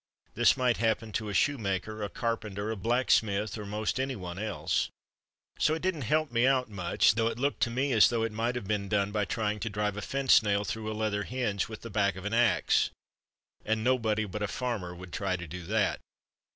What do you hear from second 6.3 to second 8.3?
me out much, though it looked to me as though